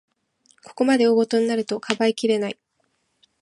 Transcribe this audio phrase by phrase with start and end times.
[0.63, 2.57] ここまで大ごとになると、かばいきれない